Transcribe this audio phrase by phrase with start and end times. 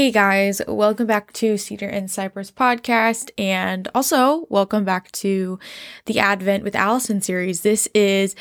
[0.00, 5.58] Hey guys, welcome back to Cedar and Cypress podcast, and also welcome back to
[6.06, 7.60] the Advent with Allison series.
[7.60, 8.34] This is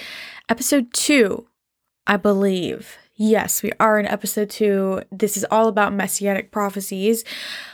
[0.47, 1.47] episode two,
[2.07, 2.97] I believe.
[3.13, 5.01] Yes, we are in episode two.
[5.11, 7.25] This is all about messianic prophecies.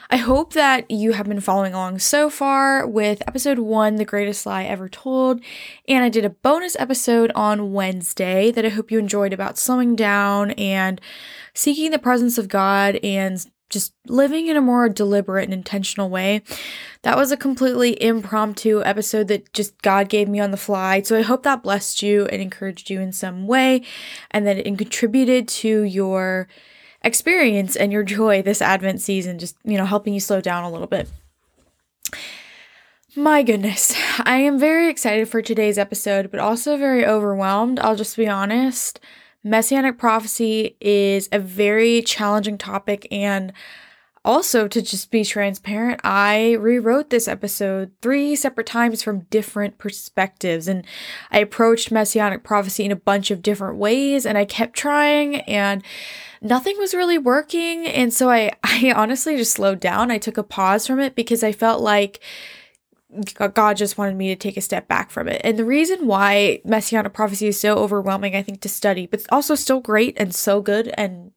[0.10, 4.48] I hope that you have been following along so far with episode one, The Greatest
[4.48, 5.42] Lie Ever Told.
[5.88, 9.96] And I did a bonus episode on Wednesday that I hope you enjoyed about slowing
[9.96, 11.00] down and
[11.54, 16.42] seeking the presence of God and just living in a more deliberate and intentional way.
[17.02, 21.02] That was a completely impromptu episode that just God gave me on the fly.
[21.02, 23.84] So I hope that blessed you and encouraged you in some way
[24.32, 26.48] and that it contributed to your
[27.02, 30.72] experience and your joy this Advent season, just, you know, helping you slow down a
[30.72, 31.10] little bit.
[33.16, 37.80] My goodness, I am very excited for today's episode, but also very overwhelmed.
[37.80, 39.00] I'll just be honest.
[39.46, 43.54] Messianic prophecy is a very challenging topic, and
[44.26, 50.68] also to just be transparent, I rewrote this episode three separate times from different perspectives,
[50.68, 50.84] and
[51.30, 55.84] I approached Messianic prophecy in a bunch of different ways, and I kept trying, and
[56.42, 57.86] nothing was really working.
[57.86, 60.10] And so I, I honestly just slowed down.
[60.10, 62.20] I took a pause from it because I felt like
[63.54, 65.42] God just wanted me to take a step back from it.
[65.44, 69.56] And the reason why Messianic prophecy is so overwhelming, I think, to study, but also
[69.56, 71.32] still great and so good and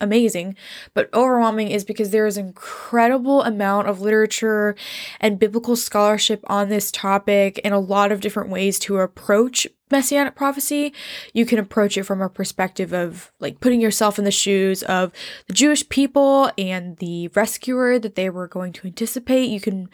[0.00, 0.56] amazing,
[0.94, 4.74] but overwhelming is because there is incredible amount of literature
[5.20, 10.34] and biblical scholarship on this topic and a lot of different ways to approach messianic
[10.34, 10.92] prophecy.
[11.34, 15.12] You can approach it from a perspective of like putting yourself in the shoes of
[15.46, 19.50] the Jewish people and the rescuer that they were going to anticipate.
[19.50, 19.90] You can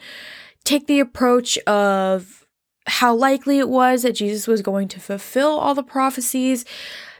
[0.67, 2.45] take the approach of
[2.87, 6.65] how likely it was that Jesus was going to fulfill all the prophecies.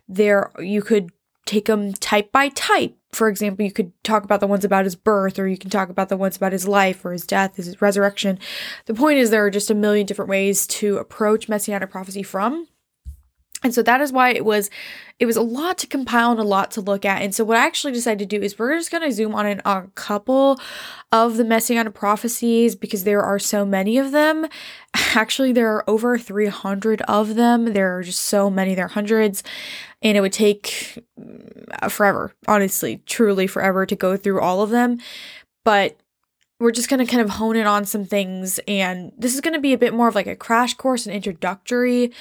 [0.08, 1.12] There, you could
[1.46, 2.98] take them type by type.
[3.14, 5.88] For example, you could talk about the ones about his birth, or you can talk
[5.88, 8.38] about the ones about his life or his death, his resurrection.
[8.86, 12.68] The point is, there are just a million different ways to approach messianic prophecy from.
[13.64, 14.70] And so that is why it was
[15.20, 17.24] it was a lot to compile and a lot to look at.
[17.24, 19.48] And so what I actually decided to do is we're just going to zoom on
[19.48, 20.60] in a couple
[21.12, 24.46] of the messianic prophecies because there are so many of them.
[25.16, 27.74] Actually, there are over 300 of them.
[27.74, 28.76] There are just so many.
[28.76, 29.44] There are hundreds.
[30.04, 35.00] And it would take mm, forever, honestly, truly forever to go through all of them.
[35.66, 35.98] But
[36.60, 38.60] we're just going to kind of hone in on some things.
[38.68, 41.16] And this is going to be a bit more of like a crash course and
[41.16, 42.12] introductory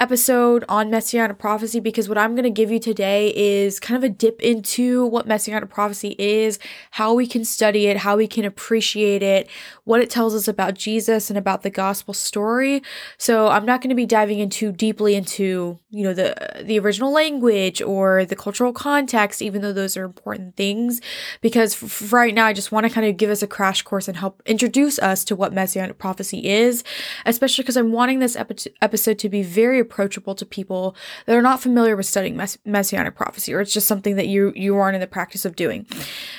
[0.00, 4.02] episode on Messianic prophecy because what I'm going to give you today is kind of
[4.02, 6.58] a dip into what Messianic prophecy is,
[6.92, 9.48] how we can study it, how we can appreciate it,
[9.84, 12.82] what it tells us about Jesus and about the gospel story.
[13.18, 17.12] So I'm not going to be diving into deeply into, you know, the the original
[17.12, 21.00] language or the cultural context even though those are important things
[21.40, 24.08] because f- right now I just want to kind of give us a crash course
[24.08, 26.82] and help introduce us to what Messianic prophecy is,
[27.26, 30.94] especially because I'm wanting this epi- episode to be very approachable to people
[31.26, 34.52] that are not familiar with studying mess- messianic prophecy or it's just something that you
[34.54, 35.86] you aren't in the practice of doing.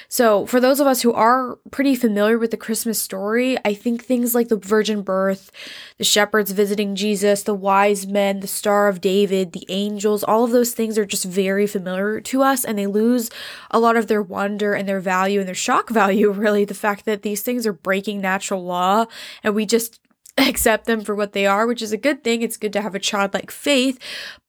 [0.07, 4.03] So, for those of us who are pretty familiar with the Christmas story, I think
[4.03, 5.51] things like the virgin birth,
[5.97, 10.51] the shepherds visiting Jesus, the wise men, the star of David, the angels, all of
[10.51, 13.29] those things are just very familiar to us and they lose
[13.69, 17.06] a lot of their wonder and their value and their shock value really the fact
[17.06, 19.06] that these things are breaking natural law
[19.44, 20.00] and we just
[20.37, 22.41] accept them for what they are, which is a good thing.
[22.41, 23.99] It's good to have a childlike faith,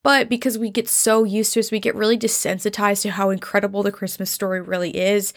[0.02, 3.82] but because we get so used to it, we get really desensitized to how incredible
[3.82, 5.32] the Christmas story really is.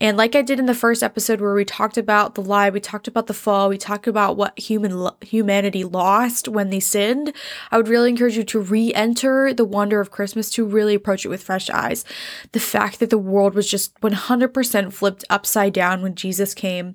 [0.00, 2.80] And like I did in the first episode where we talked about the lie, we
[2.80, 7.32] talked about the fall, we talked about what human lo- humanity lost when they sinned,
[7.70, 11.28] I would really encourage you to re-enter the wonder of Christmas to really approach it
[11.28, 12.04] with fresh eyes.
[12.52, 16.94] The fact that the world was just 100% flipped upside down when Jesus came.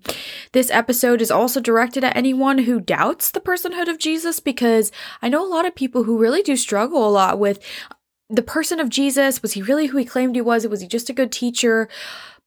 [0.54, 4.92] This episode is also directed at anyone who doubts the personhood of Jesus because
[5.22, 7.60] I know a lot of people who really do struggle lot with
[8.30, 9.42] the person of Jesus.
[9.42, 10.66] Was he really who he claimed he was?
[10.68, 11.90] Was he just a good teacher?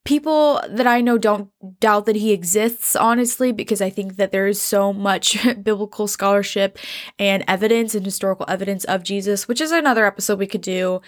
[0.05, 1.51] People that I know don't
[1.81, 6.79] doubt that he exists, honestly, because I think that there is so much biblical scholarship
[7.19, 11.01] and evidence and historical evidence of Jesus, which is another episode we could do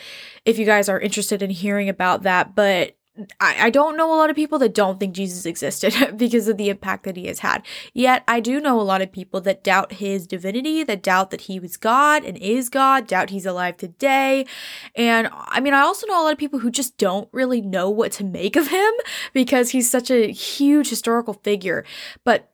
[0.46, 2.54] if you guys are interested in hearing about that.
[2.54, 2.96] But
[3.40, 6.56] I, I don't know a lot of people that don't think Jesus existed because of
[6.56, 7.64] the impact that he has had.
[7.94, 11.42] Yet I do know a lot of people that doubt his divinity, that doubt that
[11.42, 14.46] he was God and is God, doubt he's alive today.
[14.94, 17.90] And I mean, I also know a lot of people who just don't really know
[17.90, 18.92] what to make of him
[19.32, 21.84] because he's such a huge historical figure.
[22.24, 22.50] But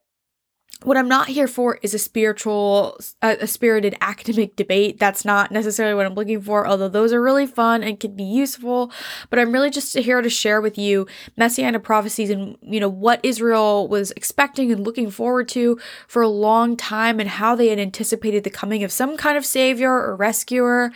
[0.84, 4.98] what I'm not here for is a spiritual, a, a, spirited academic debate.
[4.98, 8.24] That's not necessarily what I'm looking for, although those are really fun and can be
[8.24, 8.92] useful.
[9.30, 11.06] But I'm really just here to share with you
[11.36, 16.28] messianic prophecies and, you know, what Israel was expecting and looking forward to for a
[16.28, 20.16] long time and how they had anticipated the coming of some kind of savior or
[20.16, 20.92] rescuer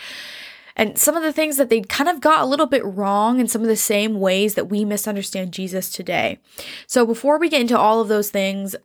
[0.77, 3.49] and some of the things that they kind of got a little bit wrong in
[3.49, 6.39] some of the same ways that we misunderstand Jesus today.
[6.87, 8.77] So before we get into all of those things,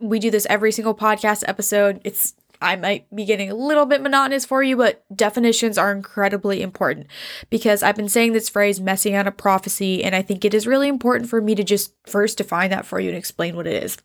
[0.00, 2.00] we do this every single podcast episode.
[2.04, 6.60] It's I might be getting a little bit monotonous for you, but definitions are incredibly
[6.60, 7.06] important
[7.48, 11.30] because I've been saying this phrase messianic prophecy, and I think it is really important
[11.30, 13.96] for me to just first define that for you and explain what it is.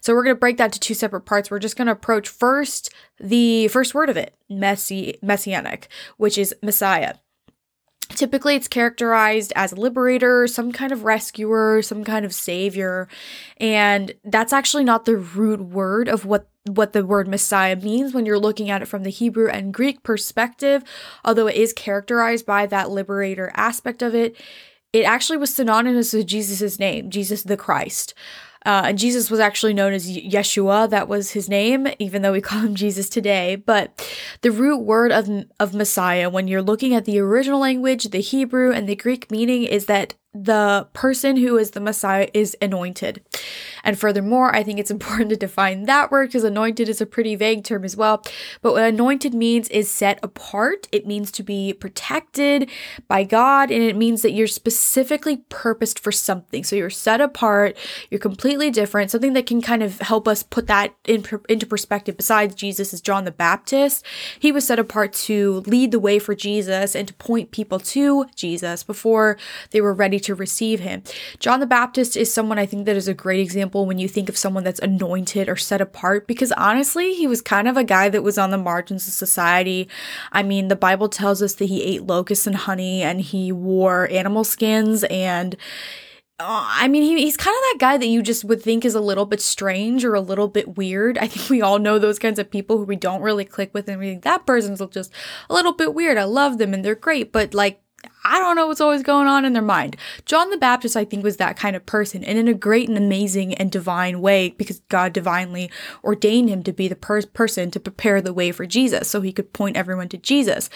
[0.00, 1.50] So we're going to break that to two separate parts.
[1.50, 5.88] We're just going to approach first the first word of it, messi- messianic,
[6.18, 7.14] which is Messiah.
[8.10, 13.08] Typically, it's characterized as a liberator, some kind of rescuer, some kind of savior,
[13.58, 18.24] and that's actually not the root word of what what the word Messiah means when
[18.24, 20.82] you're looking at it from the Hebrew and Greek perspective.
[21.24, 24.36] Although it is characterized by that liberator aspect of it,
[24.92, 28.14] it actually was synonymous with Jesus' name, Jesus the Christ.
[28.64, 30.88] Uh, and Jesus was actually known as Yeshua.
[30.88, 33.56] That was his name, even though we call him Jesus today.
[33.56, 34.08] But
[34.42, 35.28] the root word of,
[35.60, 39.64] of Messiah, when you're looking at the original language, the Hebrew and the Greek meaning,
[39.64, 43.22] is that the person who is the Messiah is anointed.
[43.84, 47.36] And furthermore, I think it's important to define that word because anointed is a pretty
[47.36, 48.22] vague term as well.
[48.60, 50.88] But what anointed means is set apart.
[50.90, 52.68] It means to be protected
[53.06, 56.64] by God, and it means that you're specifically purposed for something.
[56.64, 57.76] So you're set apart,
[58.10, 62.16] you're completely different, something that can kind of help us put that in, into perspective.
[62.16, 64.04] Besides Jesus is John the Baptist,
[64.38, 68.26] he was set apart to lead the way for Jesus and to point people to
[68.34, 69.36] Jesus before
[69.70, 71.02] they were ready to receive him.
[71.38, 74.28] John the Baptist is someone I think that is a great example when you think
[74.28, 78.08] of someone that's anointed or set apart because honestly, he was kind of a guy
[78.08, 79.88] that was on the margins of society.
[80.32, 84.08] I mean, the Bible tells us that he ate locusts and honey and he wore
[84.10, 85.56] animal skins and
[86.40, 88.96] uh, I mean, he, he's kind of that guy that you just would think is
[88.96, 91.16] a little bit strange or a little bit weird.
[91.18, 93.88] I think we all know those kinds of people who we don't really click with
[93.88, 95.12] and we think that person's just
[95.48, 96.18] a little bit weird.
[96.18, 97.80] I love them and they're great, but like
[98.24, 99.96] I don't know what's always going on in their mind.
[100.24, 102.96] John the Baptist, I think, was that kind of person, and in a great and
[102.96, 105.70] amazing and divine way, because God divinely
[106.02, 109.32] ordained him to be the per- person to prepare the way for Jesus, so he
[109.32, 110.70] could point everyone to Jesus.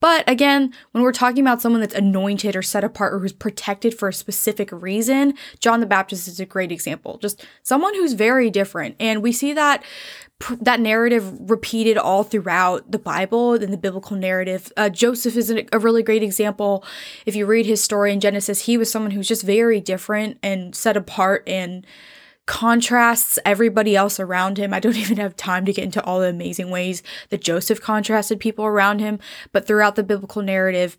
[0.00, 3.96] But again, when we're talking about someone that's anointed or set apart or who's protected
[3.98, 7.16] for a specific reason, John the Baptist is a great example.
[7.18, 8.96] Just someone who's very different.
[9.00, 9.82] And we see that
[10.60, 14.72] that narrative repeated all throughout the Bible and the biblical narrative.
[14.76, 16.84] Uh, Joseph is a really great example.
[17.24, 20.74] If you read his story in Genesis, he was someone who's just very different and
[20.74, 21.86] set apart and
[22.46, 24.74] contrasts everybody else around him.
[24.74, 28.40] I don't even have time to get into all the amazing ways that Joseph contrasted
[28.40, 29.18] people around him,
[29.52, 30.98] but throughout the biblical narrative,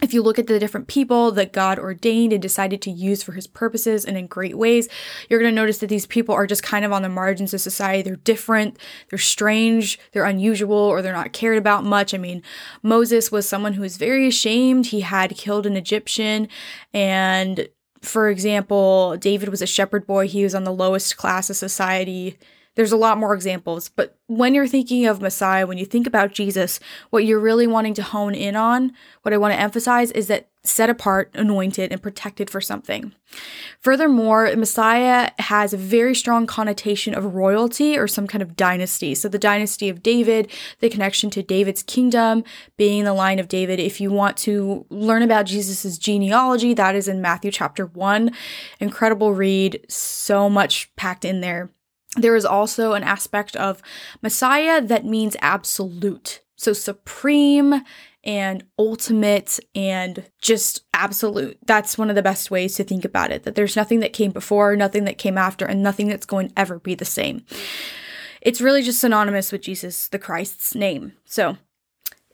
[0.00, 3.32] if you look at the different people that God ordained and decided to use for
[3.32, 4.88] his purposes and in great ways,
[5.28, 7.60] you're going to notice that these people are just kind of on the margins of
[7.60, 8.02] society.
[8.02, 8.78] They're different,
[9.10, 12.14] they're strange, they're unusual, or they're not cared about much.
[12.14, 12.42] I mean,
[12.82, 14.86] Moses was someone who was very ashamed.
[14.86, 16.48] He had killed an Egyptian.
[16.94, 17.68] And
[18.00, 22.38] for example, David was a shepherd boy, he was on the lowest class of society
[22.78, 26.30] there's a lot more examples, but when you're thinking of Messiah, when you think about
[26.30, 26.78] Jesus,
[27.10, 28.92] what you're really wanting to hone in on,
[29.22, 33.12] what I want to emphasize is that set apart, anointed, and protected for something.
[33.80, 39.12] Furthermore, Messiah has a very strong connotation of royalty or some kind of dynasty.
[39.16, 42.44] So, the dynasty of David, the connection to David's kingdom,
[42.76, 43.80] being the line of David.
[43.80, 48.30] If you want to learn about Jesus's genealogy, that is in Matthew chapter 1.
[48.78, 51.70] Incredible read, so much packed in there.
[52.18, 53.82] There is also an aspect of
[54.22, 56.42] Messiah that means absolute.
[56.56, 57.82] So supreme
[58.24, 61.58] and ultimate and just absolute.
[61.66, 64.32] That's one of the best ways to think about it that there's nothing that came
[64.32, 67.44] before, nothing that came after, and nothing that's going to ever be the same.
[68.42, 71.12] It's really just synonymous with Jesus the Christ's name.
[71.24, 71.58] So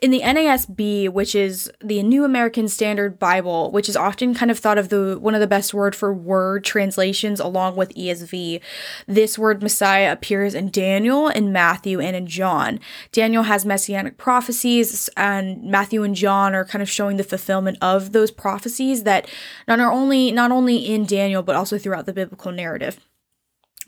[0.02, 4.58] in the NASB, which is the New American Standard Bible, which is often kind of
[4.58, 8.60] thought of the one of the best word for word translations along with ESV,
[9.06, 12.80] this word Messiah appears in Daniel, in Matthew, and in John.
[13.12, 18.12] Daniel has messianic prophecies, and Matthew and John are kind of showing the fulfillment of
[18.12, 19.28] those prophecies that
[19.68, 22.98] not only not only in Daniel but also throughout the biblical narrative.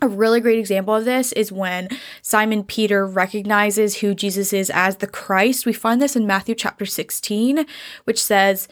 [0.03, 1.89] A really great example of this is when
[2.21, 5.65] Simon Peter recognizes who Jesus is as the Christ.
[5.65, 7.65] We find this in Matthew chapter 16,
[8.05, 8.69] which says,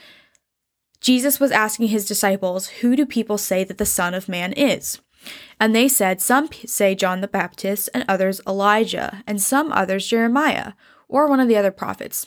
[1.01, 5.01] Jesus was asking his disciples, Who do people say that the Son of Man is?
[5.59, 10.73] And they said, Some say John the Baptist, and others Elijah, and some others Jeremiah,
[11.09, 12.27] or one of the other prophets.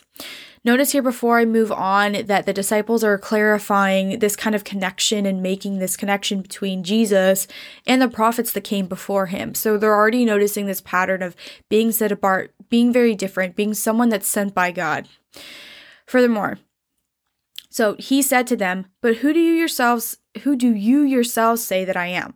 [0.64, 5.24] Notice here before I move on that the disciples are clarifying this kind of connection
[5.24, 7.46] and making this connection between Jesus
[7.86, 9.54] and the prophets that came before him.
[9.54, 11.36] So they're already noticing this pattern of
[11.68, 15.08] being set apart, being very different, being someone that's sent by God.
[16.06, 16.58] Furthermore,
[17.70, 21.84] so he said to them, But who do you yourselves who do you yourselves say
[21.84, 22.34] that I am?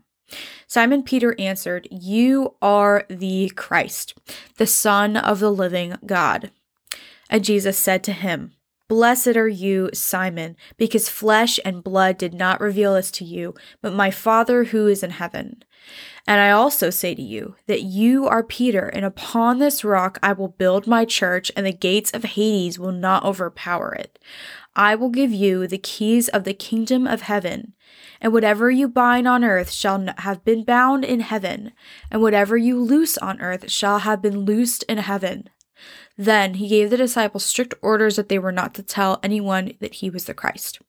[0.66, 4.14] Simon Peter answered, You are the Christ,
[4.56, 6.50] the Son of the living God.
[7.32, 8.52] And Jesus said to him,
[8.88, 13.94] Blessed are you, Simon, because flesh and blood did not reveal this to you, but
[13.94, 15.64] my Father who is in heaven.
[16.26, 20.34] And I also say to you that you are Peter, and upon this rock I
[20.34, 24.18] will build my church, and the gates of Hades will not overpower it.
[24.76, 27.72] I will give you the keys of the kingdom of heaven,
[28.20, 31.72] and whatever you bind on earth shall have been bound in heaven,
[32.10, 35.48] and whatever you loose on earth shall have been loosed in heaven.
[36.16, 39.94] Then he gave the disciples strict orders that they were not to tell anyone that
[39.94, 40.80] he was the Christ.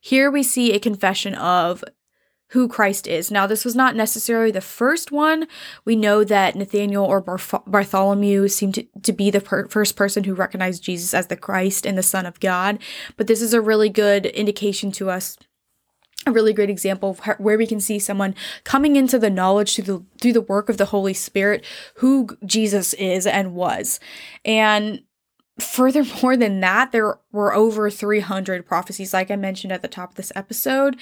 [0.00, 1.84] Here we see a confession of
[2.52, 3.30] who Christ is.
[3.30, 5.46] Now, this was not necessarily the first one.
[5.86, 10.34] We know that Nathaniel or Bartholomew seemed to, to be the per- first person who
[10.34, 12.78] recognized Jesus as the Christ and the Son of God,
[13.16, 15.38] but this is a really good indication to us
[16.26, 19.84] a really great example of where we can see someone coming into the knowledge through
[19.84, 21.64] the through the work of the Holy Spirit
[21.96, 23.98] who Jesus is and was.
[24.44, 25.02] And
[25.58, 30.16] furthermore than that, there were over 300 prophecies, like I mentioned at the top of
[30.16, 30.96] this episode.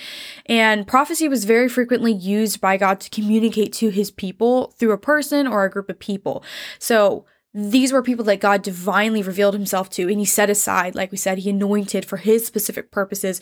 [0.47, 4.99] And prophecy was very frequently used by God to communicate to his people through a
[4.99, 6.43] person or a group of people.
[6.79, 11.11] So these were people that God divinely revealed himself to, and he set aside, like
[11.11, 13.41] we said, he anointed for his specific purposes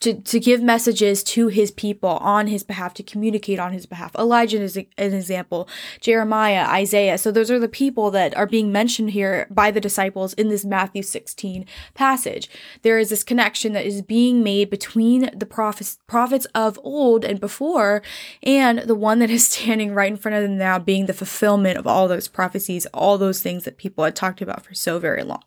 [0.00, 4.14] to, to give messages to his people on his behalf, to communicate on his behalf.
[4.16, 5.68] Elijah is an example,
[6.00, 7.18] Jeremiah, Isaiah.
[7.18, 10.64] So those are the people that are being mentioned here by the disciples in this
[10.64, 12.48] Matthew 16 passage.
[12.80, 17.38] There is this connection that is being made between the prophets, prophets of old and
[17.38, 18.00] before,
[18.42, 21.76] and the one that is standing right in front of them now being the fulfillment
[21.76, 24.98] of all those prophecies, all those those things that people had talked about for so
[24.98, 25.42] very long.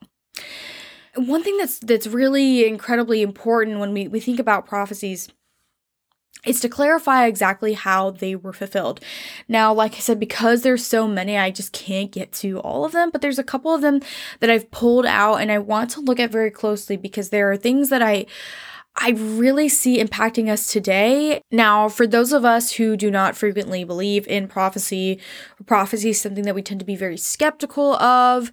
[1.15, 5.29] One thing that's that's really incredibly important when we, we think about prophecies
[6.45, 9.01] is to clarify exactly how they were fulfilled.
[9.47, 12.93] Now, like I said, because there's so many, I just can't get to all of
[12.93, 14.01] them, but there's a couple of them
[14.39, 17.57] that I've pulled out and I want to look at very closely because there are
[17.57, 18.25] things that I
[19.01, 21.41] I really see impacting us today.
[21.51, 25.19] Now, for those of us who do not frequently believe in prophecy,
[25.65, 28.51] prophecy is something that we tend to be very skeptical of.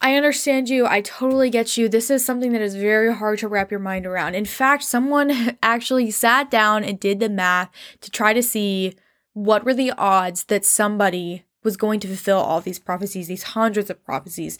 [0.00, 0.86] I understand you.
[0.86, 1.88] I totally get you.
[1.88, 4.36] This is something that is very hard to wrap your mind around.
[4.36, 7.70] In fact, someone actually sat down and did the math
[8.00, 8.94] to try to see
[9.32, 13.90] what were the odds that somebody was going to fulfill all these prophecies, these hundreds
[13.90, 14.58] of prophecies.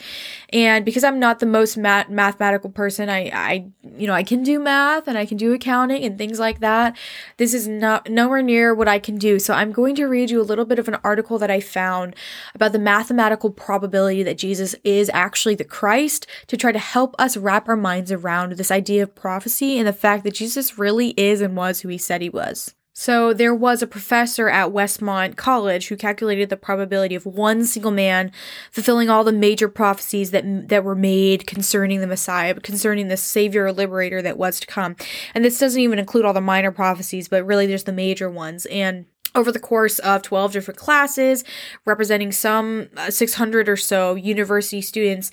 [0.53, 3.67] And because I'm not the most math- mathematical person, I, I,
[3.97, 6.97] you know, I can do math and I can do accounting and things like that.
[7.37, 9.39] This is not nowhere near what I can do.
[9.39, 12.15] So I'm going to read you a little bit of an article that I found
[12.55, 17.37] about the mathematical probability that Jesus is actually the Christ to try to help us
[17.37, 21.41] wrap our minds around this idea of prophecy and the fact that Jesus really is
[21.41, 22.75] and was who he said he was.
[22.95, 27.91] So there was a professor at Westmont College who calculated the probability of one single
[27.91, 28.31] man
[28.71, 33.65] fulfilling all the major prophecies that that were made concerning the Messiah, concerning the Savior
[33.65, 34.97] or Liberator that was to come.
[35.35, 38.67] And this doesn't even include all the minor prophecies, but really there's the major ones.
[38.67, 41.45] And over the course of 12 different classes,
[41.87, 45.31] representing some uh, 600 or so university students,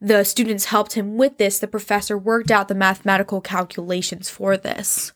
[0.00, 1.58] the students helped him with this.
[1.58, 5.12] The professor worked out the mathematical calculations for this.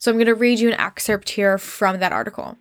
[0.00, 2.56] So I'm going to read you an excerpt here from that article.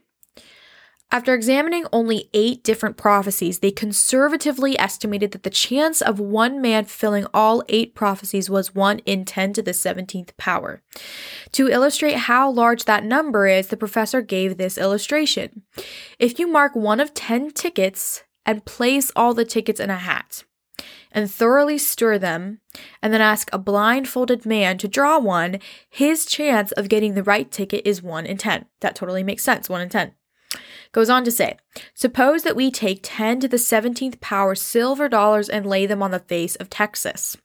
[1.09, 6.83] After examining only eight different prophecies, they conservatively estimated that the chance of one man
[6.83, 10.83] fulfilling all eight prophecies was 1 in 10 to the 17th power.
[11.53, 15.63] To illustrate how large that number is, the professor gave this illustration.
[16.19, 20.43] If you mark one of 10 tickets and place all the tickets in a hat,
[21.11, 22.59] and thoroughly stir them,
[23.01, 27.51] and then ask a blindfolded man to draw one, his chance of getting the right
[27.51, 28.65] ticket is 1 in 10.
[28.81, 30.13] That totally makes sense, 1 in 10.
[30.91, 31.57] Goes on to say,
[31.93, 36.11] suppose that we take 10 to the 17th power silver dollars and lay them on
[36.11, 37.37] the face of Texas.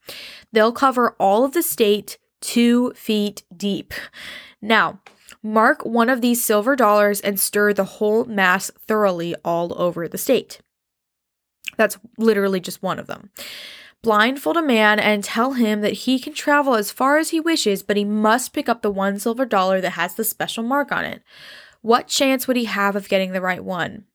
[0.51, 3.93] They'll cover all of the state two feet deep.
[4.61, 5.01] Now,
[5.43, 10.17] mark one of these silver dollars and stir the whole mass thoroughly all over the
[10.17, 10.59] state.
[11.77, 13.29] That's literally just one of them.
[14.01, 17.81] blindfold a man and tell him that he can travel as far as he wishes,
[17.81, 21.03] but he must pick up the one silver dollar that has the special mark on
[21.03, 21.23] it.
[21.81, 24.05] What chance would he have of getting the right one?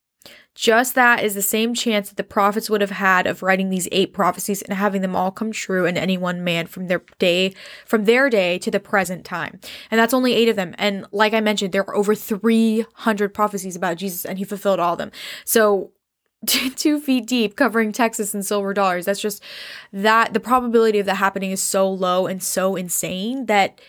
[0.55, 3.89] Just that is the same chance that the prophets would have had of writing these
[3.93, 7.55] eight prophecies and having them all come true in any one man from their day
[7.87, 9.61] from their day to the present time.
[9.91, 10.75] And that's only eight of them.
[10.77, 14.93] And like I mentioned, there are over 300 prophecies about Jesus and he fulfilled all
[14.95, 15.13] of them.
[15.45, 15.93] So
[16.47, 19.07] two feet deep covering Texas in silver dollars.
[19.07, 19.43] That's just
[19.93, 23.81] that the probability of that happening is so low and so insane that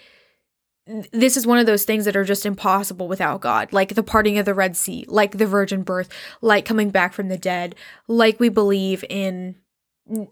[1.12, 4.38] this is one of those things that are just impossible without God, like the parting
[4.38, 6.10] of the Red Sea, like the virgin birth,
[6.42, 7.76] like coming back from the dead,
[8.08, 9.56] like we believe in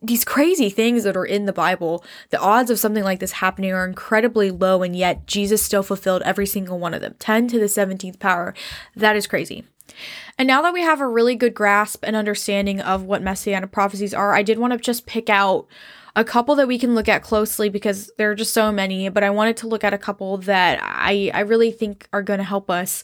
[0.01, 2.03] these crazy things that are in the Bible.
[2.31, 6.23] The odds of something like this happening are incredibly low, and yet Jesus still fulfilled
[6.25, 8.53] every single one of them 10 to the 17th power.
[8.95, 9.63] That is crazy.
[10.38, 14.13] And now that we have a really good grasp and understanding of what messianic prophecies
[14.13, 15.67] are, I did want to just pick out
[16.15, 19.24] a couple that we can look at closely because there are just so many, but
[19.24, 22.43] I wanted to look at a couple that I, I really think are going to
[22.43, 23.03] help us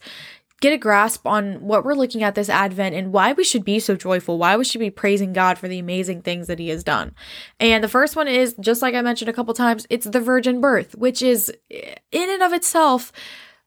[0.61, 3.79] get a grasp on what we're looking at this Advent and why we should be
[3.79, 6.83] so joyful, why we should be praising God for the amazing things that He has
[6.83, 7.13] done.
[7.59, 10.61] And the first one is, just like I mentioned a couple times, it's the virgin
[10.61, 13.11] birth, which is eh, in and of itself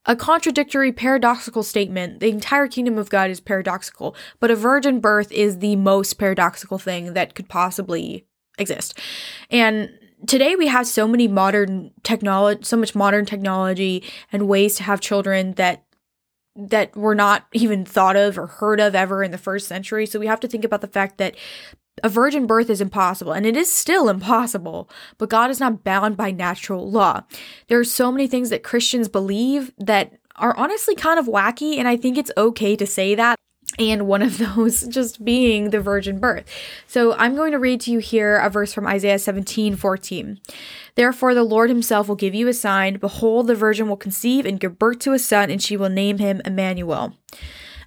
[0.09, 2.21] a contradictory, paradoxical statement.
[2.21, 6.79] The entire kingdom of God is paradoxical, but a virgin birth is the most paradoxical
[6.79, 8.27] thing that could possibly
[8.59, 8.99] exist.
[9.51, 9.91] And
[10.27, 15.01] today we have so many modern technology, so much modern technology and ways to have
[15.01, 15.85] children that
[16.57, 20.07] that were not even thought of or heard of ever in the first century.
[20.07, 21.37] So we have to think about the fact that
[22.03, 26.17] a virgin birth is impossible, and it is still impossible, but God is not bound
[26.17, 27.23] by natural law.
[27.69, 31.89] There are so many things that Christians believe that are honestly kind of wacky, and
[31.89, 33.39] I think it's okay to say that
[33.79, 36.45] and one of those just being the virgin birth.
[36.87, 40.41] So I'm going to read to you here a verse from Isaiah 17 14.
[40.95, 42.99] Therefore, the Lord himself will give you a sign.
[42.99, 46.19] Behold, the virgin will conceive and give birth to a son, and she will name
[46.19, 47.15] him Emmanuel.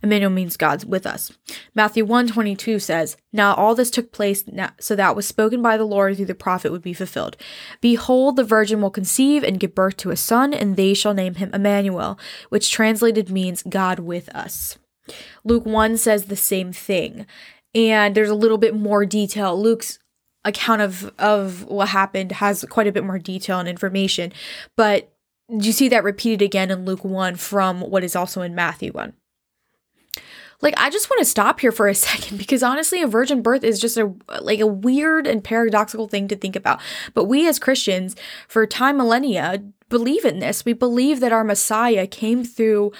[0.03, 1.31] Emmanuel means God's with us.
[1.75, 4.43] Matthew 1 22 says, Now all this took place
[4.79, 7.37] so that was spoken by the Lord through the prophet would be fulfilled.
[7.81, 11.35] Behold, the virgin will conceive and give birth to a son, and they shall name
[11.35, 12.17] him Emmanuel,
[12.49, 14.77] which translated means God with us.
[15.43, 17.25] Luke 1 says the same thing.
[17.73, 19.59] And there's a little bit more detail.
[19.59, 19.97] Luke's
[20.43, 24.33] account of of what happened has quite a bit more detail and information,
[24.75, 25.13] but
[25.47, 29.13] you see that repeated again in Luke 1 from what is also in Matthew 1.
[30.61, 33.63] Like I just want to stop here for a second because honestly a virgin birth
[33.63, 36.79] is just a like a weird and paradoxical thing to think about.
[37.13, 38.15] But we as Christians
[38.47, 40.63] for time millennia believe in this.
[40.63, 42.91] We believe that our Messiah came through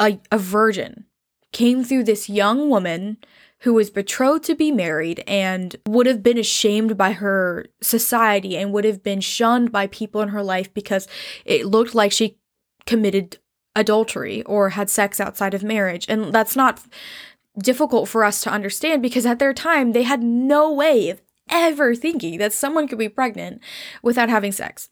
[0.00, 1.06] a, a virgin
[1.54, 3.16] came through this young woman
[3.60, 8.72] who was betrothed to be married and would have been ashamed by her society and
[8.72, 11.08] would have been shunned by people in her life because
[11.46, 12.36] it looked like she
[12.84, 13.38] committed
[13.76, 16.06] adultery or had sex outside of marriage.
[16.08, 16.80] And that's not
[17.58, 21.94] difficult for us to understand because at their time they had no way of ever
[21.94, 23.60] thinking that someone could be pregnant
[24.02, 24.88] without having sex.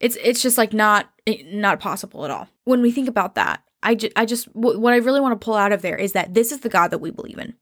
[0.00, 1.10] It's it's just like not
[1.46, 2.48] not possible at all.
[2.64, 5.44] When we think about that, I, ju- I just, w- what I really want to
[5.44, 7.54] pull out of there is that this is the God that we believe in.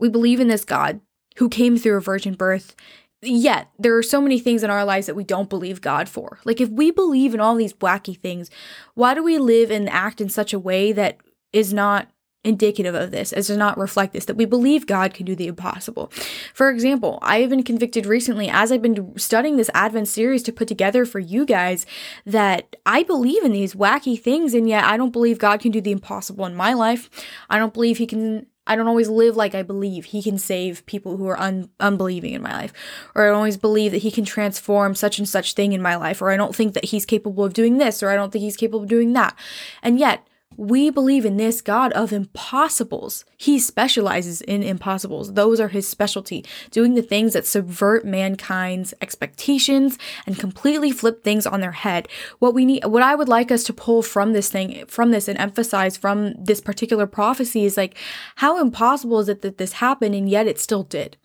[0.00, 1.00] We believe in this God
[1.36, 2.74] who came through a virgin birth.
[3.20, 6.38] Yet, there are so many things in our lives that we don't believe God for.
[6.44, 8.48] Like, if we believe in all these wacky things,
[8.94, 11.18] why do we live and act in such a way that
[11.52, 12.08] is not
[12.44, 15.48] indicative of this, as does not reflect this, that we believe God can do the
[15.48, 16.10] impossible.
[16.54, 20.52] For example, I have been convicted recently as I've been studying this Advent series to
[20.52, 21.84] put together for you guys
[22.24, 25.80] that I believe in these wacky things, and yet I don't believe God can do
[25.80, 27.10] the impossible in my life.
[27.50, 28.46] I don't believe He can.
[28.68, 32.34] I don't always live like I believe he can save people who are un- unbelieving
[32.34, 32.72] in my life.
[33.14, 35.96] Or I don't always believe that he can transform such and such thing in my
[35.96, 36.22] life.
[36.22, 38.02] Or I don't think that he's capable of doing this.
[38.02, 39.36] Or I don't think he's capable of doing that.
[39.82, 40.24] And yet,
[40.58, 43.24] we believe in this God of impossibles.
[43.36, 45.34] He specializes in impossibles.
[45.34, 51.46] Those are his specialty, doing the things that subvert mankind's expectations and completely flip things
[51.46, 52.08] on their head.
[52.40, 55.28] What we need, what I would like us to pull from this thing, from this
[55.28, 57.96] and emphasize from this particular prophecy is like,
[58.36, 61.16] how impossible is it that this happened and yet it still did?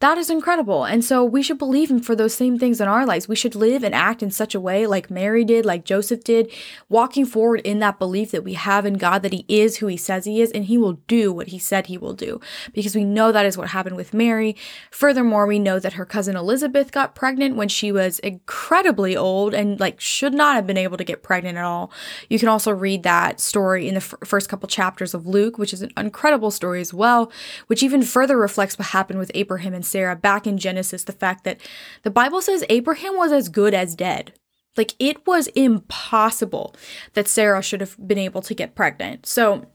[0.00, 0.84] That is incredible.
[0.84, 3.28] And so we should believe him for those same things in our lives.
[3.28, 6.52] We should live and act in such a way like Mary did, like Joseph did,
[6.90, 9.96] walking forward in that belief that we have in God that he is who he
[9.96, 12.42] says he is and he will do what he said he will do.
[12.74, 14.54] Because we know that is what happened with Mary.
[14.90, 19.80] Furthermore, we know that her cousin Elizabeth got pregnant when she was incredibly old and
[19.80, 21.90] like should not have been able to get pregnant at all.
[22.28, 25.72] You can also read that story in the f- first couple chapters of Luke, which
[25.72, 27.32] is an incredible story as well,
[27.68, 31.44] which even further reflects what happened with Abraham and Sarah back in Genesis, the fact
[31.44, 31.60] that
[32.02, 34.32] the Bible says Abraham was as good as dead.
[34.76, 36.74] Like it was impossible
[37.14, 39.26] that Sarah should have been able to get pregnant.
[39.26, 39.66] So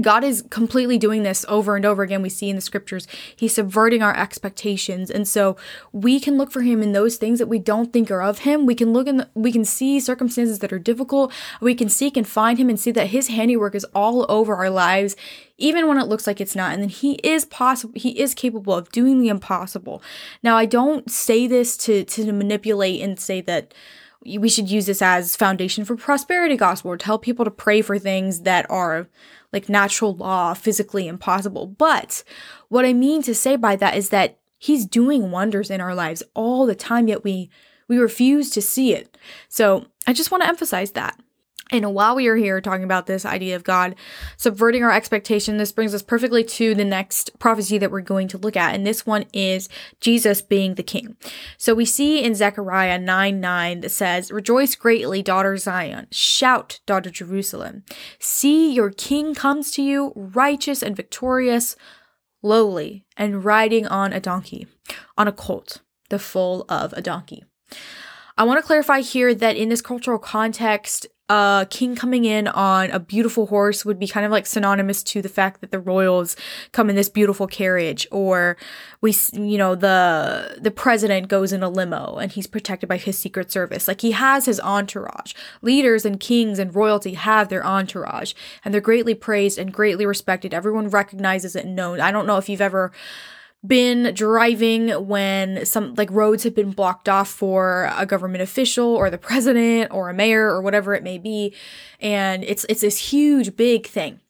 [0.00, 2.22] God is completely doing this over and over again.
[2.22, 5.10] We see in the scriptures, He's subverting our expectations.
[5.10, 5.56] And so
[5.92, 8.66] we can look for Him in those things that we don't think are of Him.
[8.66, 11.32] We can look in, the, we can see circumstances that are difficult.
[11.60, 14.70] We can seek and find Him and see that His handiwork is all over our
[14.70, 15.16] lives,
[15.58, 16.72] even when it looks like it's not.
[16.72, 20.02] And then He is possible, He is capable of doing the impossible.
[20.42, 23.74] Now, I don't say this to, to manipulate and say that
[24.24, 27.98] we should use this as foundation for prosperity gospel or tell people to pray for
[27.98, 29.08] things that are
[29.52, 31.66] like natural law, physically impossible.
[31.66, 32.24] But
[32.68, 36.22] what I mean to say by that is that he's doing wonders in our lives
[36.34, 37.50] all the time, yet we
[37.86, 39.16] we refuse to see it.
[39.48, 41.18] So I just want to emphasize that.
[41.70, 43.94] And while we are here talking about this idea of God
[44.36, 48.38] subverting our expectation, this brings us perfectly to the next prophecy that we're going to
[48.38, 48.74] look at.
[48.74, 49.68] And this one is
[50.00, 51.16] Jesus being the king.
[51.56, 56.06] So we see in Zechariah 9 9 that says, Rejoice greatly, daughter Zion.
[56.10, 57.84] Shout, daughter Jerusalem.
[58.18, 61.76] See, your king comes to you, righteous and victorious,
[62.42, 64.66] lowly, and riding on a donkey,
[65.16, 67.44] on a colt, the foal of a donkey.
[68.36, 72.90] I want to clarify here that in this cultural context, a king coming in on
[72.90, 76.36] a beautiful horse would be kind of like synonymous to the fact that the royals
[76.72, 78.58] come in this beautiful carriage or
[79.00, 83.16] we you know the the president goes in a limo and he's protected by his
[83.16, 83.88] secret service.
[83.88, 85.32] Like he has his entourage.
[85.62, 90.52] Leaders and kings and royalty have their entourage and they're greatly praised and greatly respected.
[90.52, 92.00] Everyone recognizes it and knows.
[92.00, 92.92] I don't know if you've ever
[93.66, 99.10] been driving when some like roads have been blocked off for a government official or
[99.10, 101.54] the president or a mayor or whatever it may be.
[102.00, 104.20] And it's it's this huge big thing.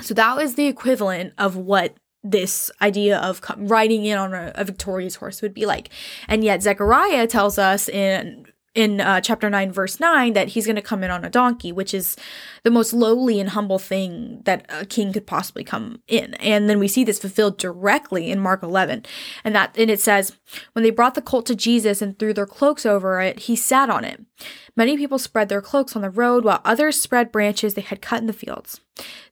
[0.00, 4.64] So that was the equivalent of what this idea of riding in on a, a
[4.64, 5.90] victorious horse would be like.
[6.26, 10.76] And yet zechariah tells us in in uh, chapter 9 verse 9 that he's going
[10.76, 12.16] to come in on a donkey which is
[12.64, 16.34] the most lowly and humble thing that a king could possibly come in.
[16.34, 19.04] And then we see this fulfilled directly in mark 11
[19.44, 20.32] and that and it says
[20.72, 23.88] when they brought the colt to jesus and threw their cloaks over it he sat
[23.88, 24.20] on it.
[24.76, 28.20] Many people spread their cloaks on the road while others spread branches they had cut
[28.20, 28.80] in the fields.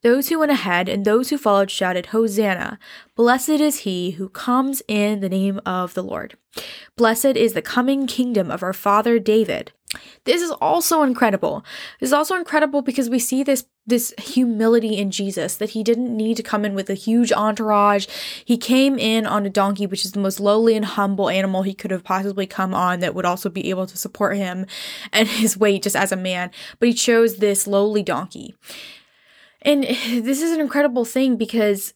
[0.03, 2.79] Those who went ahead and those who followed shouted hosanna!
[3.17, 6.37] Blessed is he who comes in the name of the lord
[6.97, 9.73] Blessed is the coming kingdom of our father David.
[10.25, 11.65] This is also incredible.
[12.01, 16.17] This is also incredible because we see this this humility in Jesus that he didn't
[16.17, 18.07] need to come in with a huge entourage.
[18.45, 21.75] He came in on a donkey, which is the most lowly and humble animal he
[21.75, 24.67] could have possibly come on that would also be able to support him
[25.13, 26.53] and his weight just as a man.
[26.79, 28.55] But he chose this lowly donkey.
[29.63, 31.93] And this is an incredible thing because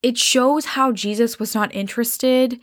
[0.00, 2.60] it shows how Jesus was not interested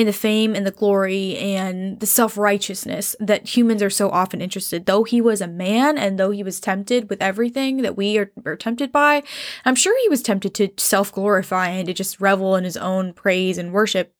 [0.00, 4.40] in the fame and the glory and the self righteousness that humans are so often
[4.40, 4.86] interested.
[4.86, 8.32] Though he was a man and though he was tempted with everything that we are,
[8.46, 9.22] are tempted by,
[9.66, 13.12] I'm sure he was tempted to self glorify and to just revel in his own
[13.12, 14.14] praise and worship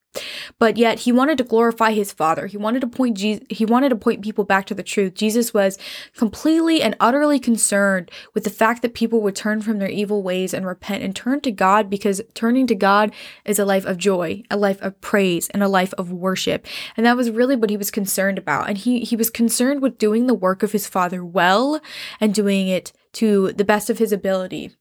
[0.58, 2.46] but yet he wanted to glorify his father.
[2.46, 5.14] He wanted to point he wanted to point people back to the truth.
[5.14, 5.78] Jesus was
[6.16, 10.52] completely and utterly concerned with the fact that people would turn from their evil ways
[10.52, 13.12] and repent and turn to God because turning to God
[13.44, 16.66] is a life of joy, a life of praise, and a life of worship.
[16.96, 18.68] And that was really what he was concerned about.
[18.68, 21.80] And he he was concerned with doing the work of his father well
[22.20, 24.72] and doing it to the best of his ability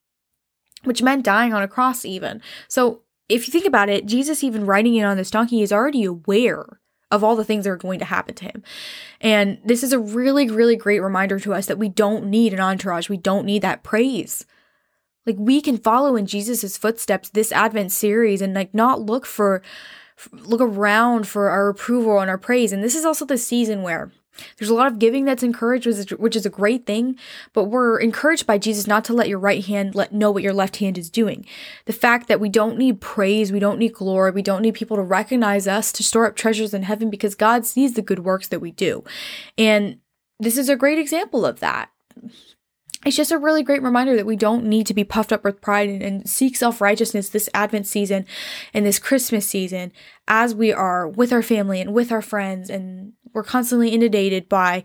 [0.86, 2.42] which meant dying on a cross even.
[2.70, 6.04] So if you think about it, Jesus, even riding in on this donkey, is already
[6.04, 6.80] aware
[7.12, 8.64] of all the things that are going to happen to him.
[9.22, 12.60] And this is a really, really great reminder to us that we don't need an
[12.60, 13.10] entourage.
[13.10, 14.46] We don't need that praise.
[15.26, 19.62] Like we can follow in Jesus's footsteps this Advent series and like not look for
[20.32, 22.72] look around for our approval and our praise.
[22.72, 24.12] And this is also the season where
[24.58, 27.18] there's a lot of giving that's encouraged, which is a great thing,
[27.54, 30.54] but we're encouraged by Jesus not to let your right hand let know what your
[30.54, 31.46] left hand is doing.
[31.86, 34.98] The fact that we don't need praise, we don't need glory, we don't need people
[34.98, 38.48] to recognize us to store up treasures in heaven because God sees the good works
[38.50, 39.04] that we do.
[39.58, 40.00] And
[40.40, 41.90] this is a great example of that
[43.06, 45.62] it's just a really great reminder that we don't need to be puffed up with
[45.62, 48.26] pride and, and seek self righteousness this Advent season
[48.74, 49.94] and this Christmas season
[50.28, 52.70] as we are with our family and with our friends.
[52.70, 54.84] And we're constantly inundated by,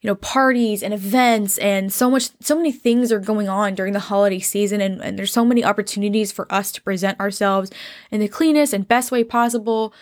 [0.00, 3.92] you know, parties and events and so much, so many things are going on during
[3.92, 4.80] the holiday season.
[4.80, 7.70] And, and there's so many opportunities for us to present ourselves
[8.10, 9.92] in the cleanest and best way possible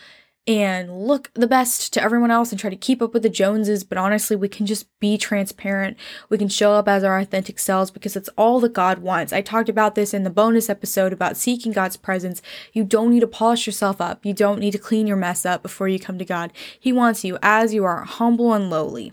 [0.48, 3.84] and look the best to everyone else and try to keep up with the Joneses,
[3.84, 5.98] but honestly, we can just be transparent.
[6.30, 9.30] We can show up as our authentic selves because it's all that God wants.
[9.30, 12.40] I talked about this in the bonus episode about seeking God's presence.
[12.72, 15.62] You don't need to polish yourself up, you don't need to clean your mess up
[15.62, 16.50] before you come to God.
[16.80, 19.12] He wants you as you are, humble and lowly.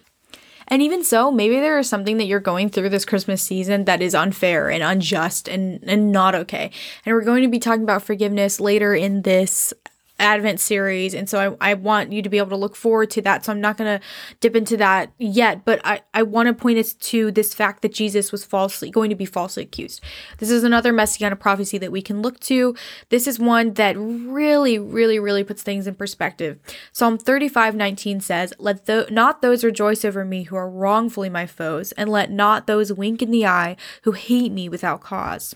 [0.70, 4.02] And even so, maybe there is something that you're going through this Christmas season that
[4.02, 6.72] is unfair and unjust and, and not okay.
[7.06, 9.74] And we're going to be talking about forgiveness later in this
[10.20, 11.14] Advent series.
[11.14, 13.44] And so I, I want you to be able to look forward to that.
[13.44, 14.06] So I'm not going to
[14.40, 17.94] dip into that yet, but I, I want to point us to this fact that
[17.94, 20.02] Jesus was falsely going to be falsely accused.
[20.38, 22.76] This is another messianic prophecy that we can look to.
[23.10, 26.60] This is one that really, really, really puts things in perspective.
[26.94, 31.46] Psalm 35 19 says, Let th- not those rejoice over me who are wrongfully my
[31.46, 35.56] foes, and let not those wink in the eye who hate me without cause.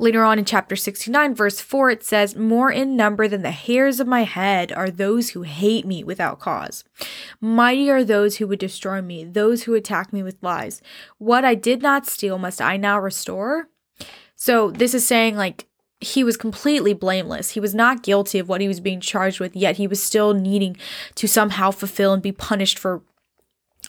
[0.00, 4.00] Later on in chapter 69, verse 4, it says, More in number than the hairs
[4.00, 6.84] of my head are those who hate me without cause.
[7.38, 10.80] Mighty are those who would destroy me, those who attack me with lies.
[11.18, 13.68] What I did not steal must I now restore?
[14.36, 15.66] So this is saying, like,
[16.00, 17.50] he was completely blameless.
[17.50, 20.32] He was not guilty of what he was being charged with, yet he was still
[20.32, 20.78] needing
[21.16, 23.02] to somehow fulfill and be punished for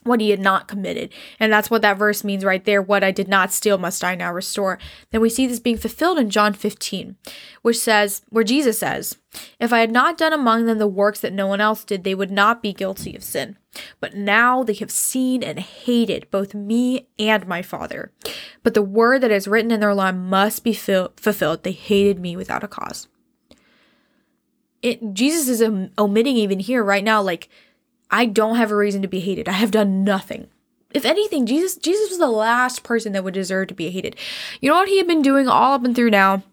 [0.03, 1.13] what he had not committed.
[1.39, 2.81] And that's what that verse means right there.
[2.81, 4.79] What I did not steal must I now restore.
[5.11, 7.15] Then we see this being fulfilled in John 15,
[7.61, 9.17] which says, where Jesus says,
[9.59, 12.15] If I had not done among them the works that no one else did, they
[12.15, 13.57] would not be guilty of sin.
[13.99, 18.11] But now they have seen and hated both me and my Father.
[18.63, 21.63] But the word that is written in their law must be fil- fulfilled.
[21.63, 23.07] They hated me without a cause.
[24.81, 27.49] It, Jesus is omitting even here right now, like,
[28.11, 29.47] I don't have a reason to be hated.
[29.47, 30.47] I have done nothing.
[30.93, 34.17] If anything, Jesus Jesus was the last person that would deserve to be hated.
[34.59, 36.43] You know what he had been doing all up and through now?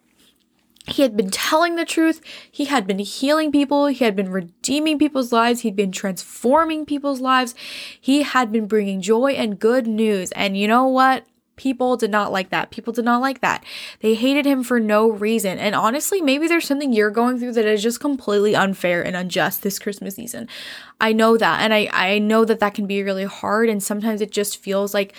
[0.86, 2.22] He had been telling the truth.
[2.50, 3.86] He had been healing people.
[3.86, 5.60] He had been redeeming people's lives.
[5.60, 7.54] He'd been transforming people's lives.
[8.00, 10.32] He had been bringing joy and good news.
[10.32, 11.26] And you know what?
[11.58, 12.70] People did not like that.
[12.70, 13.64] People did not like that.
[14.00, 15.58] They hated him for no reason.
[15.58, 19.62] And honestly, maybe there's something you're going through that is just completely unfair and unjust
[19.62, 20.48] this Christmas season.
[21.00, 21.60] I know that.
[21.60, 23.68] And I, I know that that can be really hard.
[23.68, 25.14] And sometimes it just feels like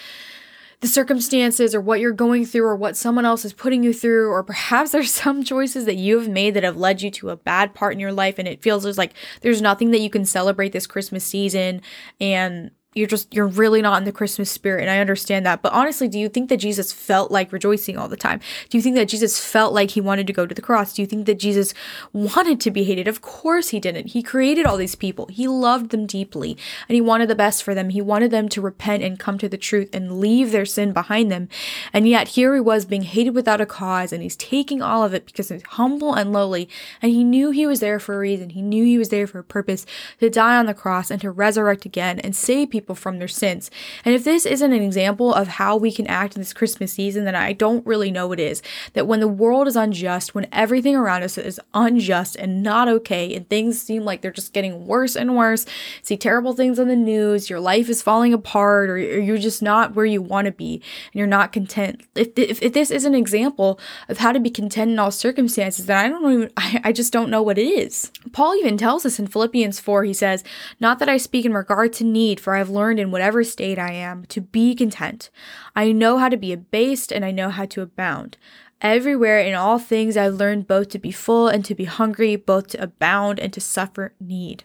[0.81, 4.29] the circumstances or what you're going through or what someone else is putting you through,
[4.29, 7.35] or perhaps there's some choices that you have made that have led you to a
[7.35, 8.39] bad part in your life.
[8.39, 11.81] And it feels as like there's nothing that you can celebrate this Christmas season.
[12.21, 15.71] And you're just you're really not in the christmas spirit and i understand that but
[15.73, 18.39] honestly do you think that jesus felt like rejoicing all the time?
[18.69, 20.93] Do you think that jesus felt like he wanted to go to the cross?
[20.93, 21.73] Do you think that jesus
[22.13, 23.07] wanted to be hated?
[23.07, 24.11] Of course he didn't.
[24.11, 25.27] He created all these people.
[25.27, 27.89] He loved them deeply and he wanted the best for them.
[27.89, 31.31] He wanted them to repent and come to the truth and leave their sin behind
[31.31, 31.49] them
[31.93, 35.13] and yet here he was being hated without a cause and he's taking all of
[35.13, 36.69] it because he's humble and lowly
[37.01, 38.51] and he knew he was there for a reason.
[38.51, 39.85] He knew he was there for a purpose
[40.19, 43.27] to die on the cross and to resurrect again and save people people from their
[43.27, 43.69] sins.
[44.05, 47.25] And if this isn't an example of how we can act in this Christmas season,
[47.25, 48.61] then I don't really know what is.
[48.93, 53.35] That when the world is unjust, when everything around us is unjust and not okay,
[53.35, 55.65] and things seem like they're just getting worse and worse,
[56.01, 59.95] see terrible things on the news, your life is falling apart, or you're just not
[59.95, 60.75] where you want to be,
[61.11, 62.01] and you're not content.
[62.15, 65.85] If, if, if this is an example of how to be content in all circumstances,
[65.85, 68.11] then I don't even, I, I just don't know what it is.
[68.31, 70.43] Paul even tells us in Philippians 4, he says,
[70.79, 73.43] Not that I speak in regard to need, for I have have learned in whatever
[73.43, 75.29] state I am to be content.
[75.75, 78.37] I know how to be abased and I know how to abound.
[78.81, 82.67] Everywhere in all things I've learned both to be full and to be hungry, both
[82.67, 84.63] to abound and to suffer need.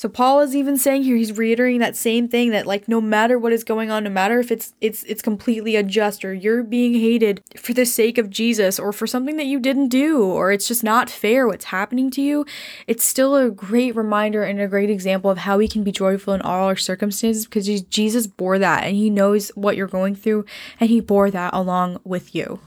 [0.00, 3.38] So Paul is even saying here he's reiterating that same thing that like no matter
[3.38, 6.94] what is going on, no matter if it's it's it's completely unjust or you're being
[6.94, 10.66] hated for the sake of Jesus or for something that you didn't do or it's
[10.66, 12.46] just not fair what's happening to you,
[12.86, 16.32] it's still a great reminder and a great example of how we can be joyful
[16.32, 20.46] in all our circumstances because Jesus bore that and he knows what you're going through
[20.80, 22.58] and he bore that along with you.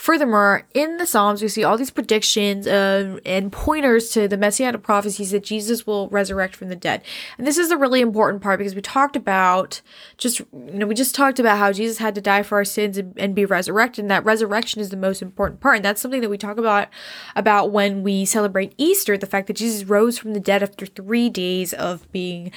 [0.00, 4.82] Furthermore, in the Psalms, we see all these predictions uh, and pointers to the messianic
[4.82, 7.02] prophecies that Jesus will resurrect from the dead.
[7.36, 9.82] And this is a really important part because we talked about
[10.16, 12.96] just, you know, we just talked about how Jesus had to die for our sins
[12.96, 14.04] and, and be resurrected.
[14.04, 15.76] And that resurrection is the most important part.
[15.76, 16.88] And that's something that we talk about
[17.36, 21.28] about when we celebrate Easter, the fact that Jesus rose from the dead after three
[21.28, 22.52] days of being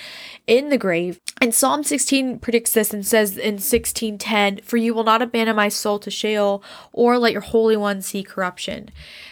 [0.48, 1.20] in the grave.
[1.42, 5.68] And Psalm 16 predicts this and says in 1610, For you will not abandon my
[5.68, 8.90] soul to Sheol or let your Holy One see corruption.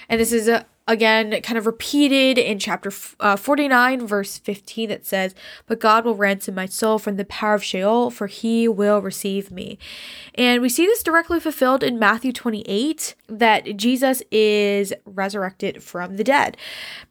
[0.10, 5.06] And this is a, again kind of repeated in chapter uh, 49 verse 15 that
[5.06, 5.36] says
[5.68, 9.52] but god will ransom my soul from the power of sheol for he will receive
[9.52, 9.78] me.
[10.36, 16.24] And we see this directly fulfilled in matthew 28 that jesus is resurrected from the
[16.24, 16.58] dead.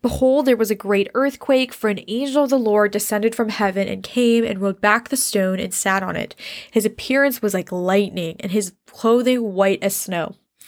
[0.02, 3.88] Behold there was a great earthquake for an angel of the lord descended from heaven
[3.88, 6.34] and came and rolled back the stone and sat on it.
[6.70, 10.34] His appearance was like lightning and his clothing white as snow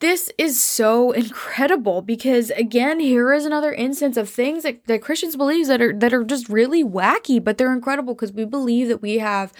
[0.00, 5.36] This is so incredible because again, here is another instance of things that, that Christians
[5.36, 9.02] believe that are that are just really wacky, but they're incredible because we believe that
[9.02, 9.52] we have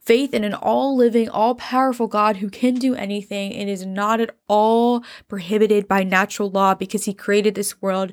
[0.00, 4.20] faith in an all living, all powerful God who can do anything and is not
[4.20, 8.12] at all prohibited by natural law because he created this world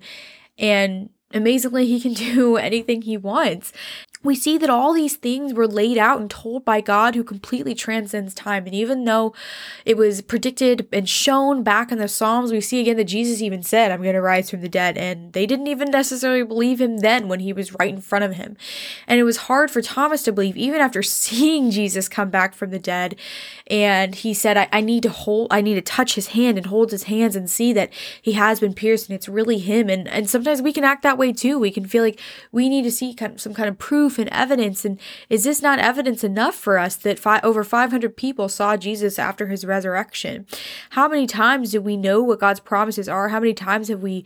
[0.57, 3.73] and amazingly he can do anything he wants
[4.23, 7.75] we see that all these things were laid out and told by God who completely
[7.75, 8.65] transcends time.
[8.65, 9.33] And even though
[9.85, 13.61] it was predicted and shown back in the Psalms, we see again that Jesus even
[13.61, 14.97] said, I'm going to rise from the dead.
[14.97, 18.33] And they didn't even necessarily believe him then when he was right in front of
[18.33, 18.57] him.
[19.07, 22.71] And it was hard for Thomas to believe, even after seeing Jesus come back from
[22.71, 23.15] the dead.
[23.67, 26.65] And he said, I, I need to hold, I need to touch his hand and
[26.65, 29.89] hold his hands and see that he has been pierced and it's really him.
[29.89, 31.59] And, and sometimes we can act that way too.
[31.59, 32.19] We can feel like
[32.51, 34.85] we need to see some kind of proof proof and evidence.
[34.85, 34.99] And
[35.29, 39.47] is this not evidence enough for us that fi- over 500 people saw Jesus after
[39.47, 40.45] his resurrection?
[40.91, 43.29] How many times do we know what God's promises are?
[43.29, 44.23] How many times have we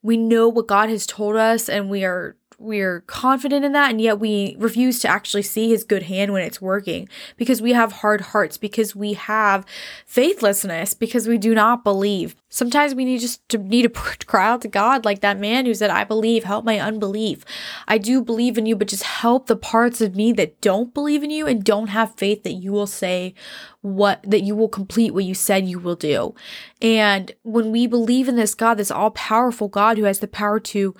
[0.00, 4.00] we know what God has told us and we are we're confident in that and
[4.00, 7.92] yet we refuse to actually see his good hand when it's working because we have
[7.92, 9.64] hard hearts because we have
[10.04, 12.34] faithlessness because we do not believe.
[12.48, 13.88] Sometimes we need just to need to
[14.26, 17.44] cry out to god like that man who said i believe help my unbelief.
[17.86, 21.22] I do believe in you but just help the parts of me that don't believe
[21.22, 23.34] in you and don't have faith that you will say
[23.82, 26.34] what that you will complete what you said you will do.
[26.82, 30.58] And when we believe in this god this all powerful god who has the power
[30.58, 30.96] to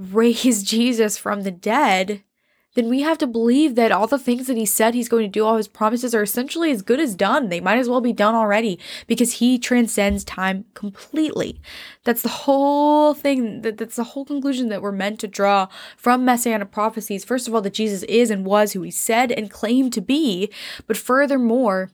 [0.00, 2.22] raise Jesus from the dead,
[2.74, 5.28] then we have to believe that all the things that he said he's going to
[5.28, 7.48] do, all his promises are essentially as good as done.
[7.48, 11.60] They might as well be done already because he transcends time completely.
[12.04, 16.24] That's the whole thing, that, that's the whole conclusion that we're meant to draw from
[16.24, 17.24] messianic prophecies.
[17.24, 20.52] First of all, that Jesus is and was who he said and claimed to be,
[20.86, 21.90] but furthermore,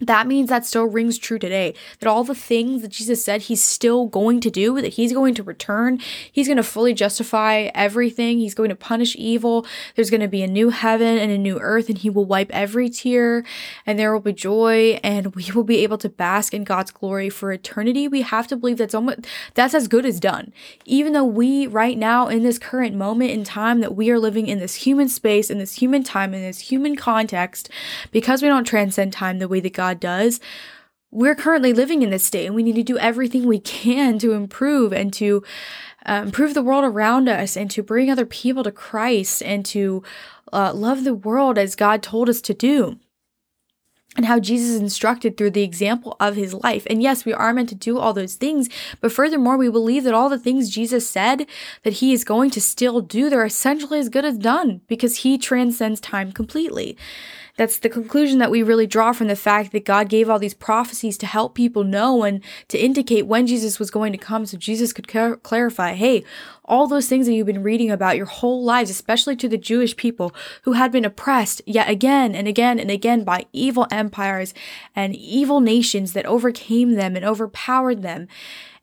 [0.00, 1.74] that means that still rings true today.
[2.00, 5.34] That all the things that Jesus said he's still going to do, that he's going
[5.34, 5.98] to return,
[6.30, 9.66] he's going to fully justify everything, he's going to punish evil.
[9.96, 12.50] There's going to be a new heaven and a new earth, and he will wipe
[12.52, 13.44] every tear,
[13.86, 17.28] and there will be joy, and we will be able to bask in God's glory
[17.28, 18.06] for eternity.
[18.06, 20.52] We have to believe that's almost that's as good as done.
[20.84, 24.46] Even though we right now in this current moment in time that we are living
[24.46, 27.68] in this human space, in this human time, in this human context,
[28.12, 30.40] because we don't transcend time the way that God God does,
[31.10, 34.32] we're currently living in this state and we need to do everything we can to
[34.32, 35.42] improve and to
[36.04, 40.02] uh, improve the world around us and to bring other people to Christ and to
[40.52, 42.98] uh, love the world as God told us to do
[44.16, 46.86] and how Jesus instructed through the example of his life.
[46.90, 48.68] And yes, we are meant to do all those things,
[49.00, 51.46] but furthermore, we believe that all the things Jesus said
[51.84, 55.38] that he is going to still do, they're essentially as good as done because he
[55.38, 56.96] transcends time completely.
[57.58, 60.54] That's the conclusion that we really draw from the fact that God gave all these
[60.54, 64.56] prophecies to help people know and to indicate when Jesus was going to come so
[64.56, 66.24] Jesus could clarify, hey,
[66.64, 69.96] all those things that you've been reading about your whole lives, especially to the Jewish
[69.96, 74.54] people who had been oppressed yet again and again and again by evil empires
[74.94, 78.28] and evil nations that overcame them and overpowered them.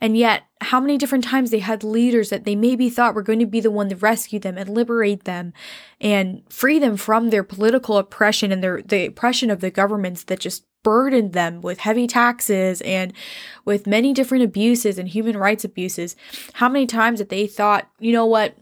[0.02, 3.40] And yet, how many different times they had leaders that they maybe thought were going
[3.40, 5.54] to be the one to rescue them and liberate them
[6.02, 10.40] and free them from their political oppression and their the oppression of the governments that
[10.40, 13.12] just burdened them with heavy taxes and
[13.66, 16.16] with many different abuses and human rights abuses.
[16.54, 18.56] How many times that they thought, you know what,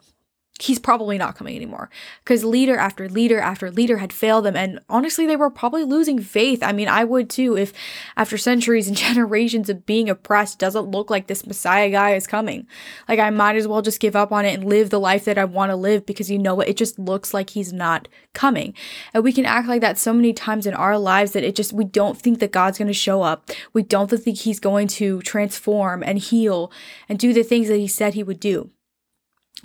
[0.62, 1.90] he's probably not coming anymore.
[2.24, 4.56] Because leader after leader after leader had failed them.
[4.56, 6.62] And honestly they were probably losing faith.
[6.62, 7.74] I mean i would too if
[8.16, 12.68] after centuries and generations of being oppressed doesn't look like this messiah guy is coming.
[13.10, 15.38] Like i might as well just give up on it and live the life that
[15.38, 16.70] i want to live because you know what?
[16.70, 18.76] It just looks like he's not coming.
[19.14, 21.74] And we can act like that so many times in our lives that it just
[21.74, 23.50] we don't think that god's going to show up.
[23.74, 26.72] We don't think he's going to transform and heal
[27.10, 28.70] and do the things that he said he would do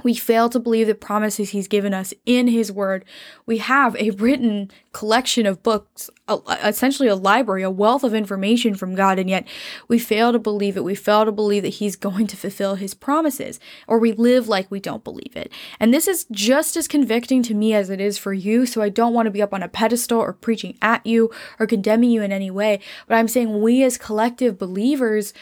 [0.05, 3.05] We fail to believe the promises he's given us in his word.
[3.47, 6.09] We have a written collection of books,
[6.63, 9.47] essentially a library, a wealth of information from God, and yet
[9.89, 10.85] we fail to believe it.
[10.85, 14.71] We fail to believe that he's going to fulfill his promises, or we live like
[14.71, 15.51] we don't believe it.
[15.81, 18.89] And this is just as convicting to me as it is for you, so I
[18.89, 22.23] don't want to be up on a pedestal or preaching at you or condemning you
[22.23, 22.81] in any way.
[23.07, 25.33] But I'm saying we as collective believers,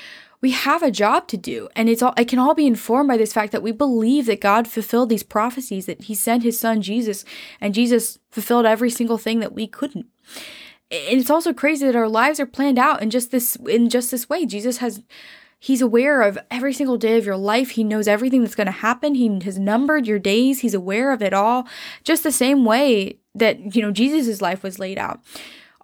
[0.40, 3.16] we have a job to do and it's all it can all be informed by
[3.16, 6.82] this fact that we believe that God fulfilled these prophecies that he sent his son
[6.82, 7.24] Jesus
[7.60, 10.06] and Jesus fulfilled every single thing that we couldn't
[10.90, 14.10] and it's also crazy that our lives are planned out in just this in just
[14.10, 15.02] this way Jesus has
[15.58, 17.70] He's aware of every single day of your life.
[17.70, 19.14] He knows everything that's going to happen.
[19.14, 20.60] He has numbered your days.
[20.60, 21.66] He's aware of it all,
[22.04, 25.20] just the same way that, you know, Jesus' life was laid out.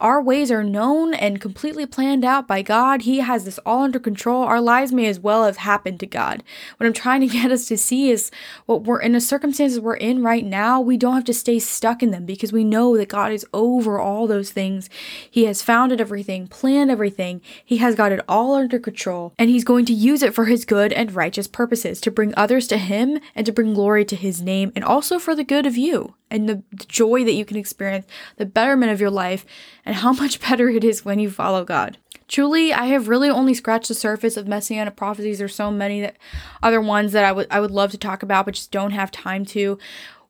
[0.02, 3.02] Our ways are known and completely planned out by God.
[3.02, 4.42] He has this all under control.
[4.42, 6.42] Our lives may as well have happened to God.
[6.76, 8.32] What I'm trying to get us to see is
[8.66, 12.02] what we're in the circumstances we're in right now, we don't have to stay stuck
[12.02, 14.90] in them because we know that God is over all those things.
[15.30, 17.40] He has founded everything, planned everything.
[17.64, 20.64] He has got it all under control, and He's going to use it for His
[20.64, 24.42] good and righteous purposes to bring others to Him and to bring glory to His
[24.42, 28.06] name, and also for the good of you and the joy that you can experience,
[28.38, 29.44] the betterment of your life,
[29.84, 31.98] and how much better it is when you follow God.
[32.28, 35.38] Truly, I have really only scratched the surface of messianic prophecies.
[35.38, 36.16] There's so many that
[36.62, 39.10] other ones that I would I would love to talk about, but just don't have
[39.10, 39.78] time to.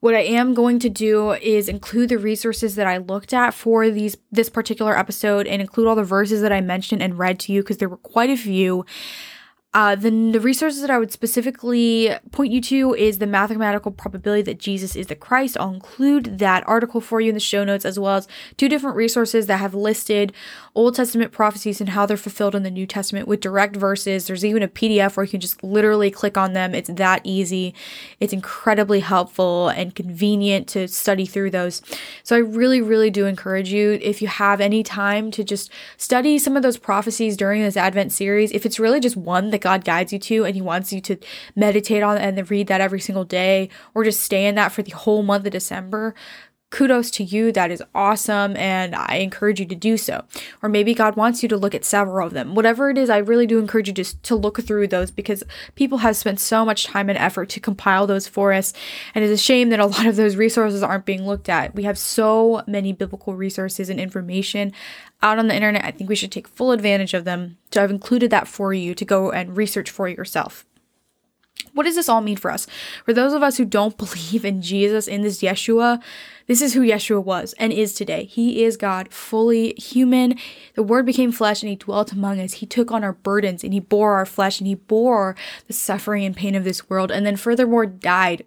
[0.00, 3.88] What I am going to do is include the resources that I looked at for
[3.88, 7.52] these this particular episode and include all the verses that I mentioned and read to
[7.52, 8.84] you because there were quite a few.
[9.74, 14.42] Uh, then the resources that I would specifically point you to is the mathematical probability
[14.42, 15.56] that Jesus is the Christ.
[15.58, 18.96] I'll include that article for you in the show notes, as well as two different
[18.96, 20.34] resources that have listed
[20.74, 24.26] Old Testament prophecies and how they're fulfilled in the New Testament with direct verses.
[24.26, 26.74] There's even a PDF where you can just literally click on them.
[26.74, 27.74] It's that easy.
[28.20, 31.82] It's incredibly helpful and convenient to study through those.
[32.22, 36.38] So I really, really do encourage you, if you have any time, to just study
[36.38, 38.50] some of those prophecies during this Advent series.
[38.52, 41.18] If it's really just one that God guides you to and He wants you to
[41.54, 44.92] meditate on and read that every single day or just stay in that for the
[44.92, 46.14] whole month of December,
[46.72, 47.52] kudos to you.
[47.52, 48.56] That is awesome.
[48.56, 50.24] And I encourage you to do so.
[50.62, 52.54] Or maybe God wants you to look at several of them.
[52.56, 55.44] Whatever it is, I really do encourage you just to look through those because
[55.76, 58.72] people have spent so much time and effort to compile those for us.
[59.14, 61.74] And it's a shame that a lot of those resources aren't being looked at.
[61.74, 64.72] We have so many biblical resources and information
[65.22, 65.84] out on the internet.
[65.84, 67.58] I think we should take full advantage of them.
[67.70, 70.64] So I've included that for you to go and research for yourself.
[71.72, 72.66] What does this all mean for us?
[73.04, 76.02] For those of us who don't believe in Jesus, in this Yeshua,
[76.46, 78.24] this is who Yeshua was and is today.
[78.24, 80.34] He is God, fully human.
[80.74, 82.54] The Word became flesh and He dwelt among us.
[82.54, 85.36] He took on our burdens and He bore our flesh and He bore
[85.66, 87.10] the suffering and pain of this world.
[87.10, 88.44] And then, furthermore, died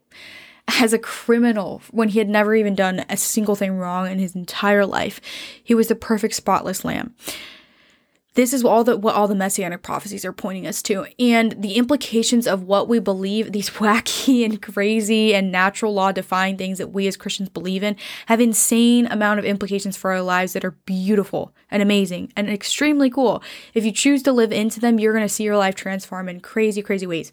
[0.68, 4.36] as a criminal when he had never even done a single thing wrong in his
[4.36, 5.22] entire life.
[5.64, 7.14] He was the perfect spotless lamb.
[8.36, 11.76] This is all the what all the messianic prophecies are pointing us to, and the
[11.76, 16.92] implications of what we believe, these wacky and crazy and natural law defying things that
[16.92, 17.96] we as Christians believe in,
[18.28, 23.10] have insane amount of implications for our lives that are beautiful and amazing and extremely
[23.10, 23.42] cool.
[23.74, 26.42] If you choose to live into them, you're going to see your life transform in
[26.42, 27.32] crazy, crazy ways.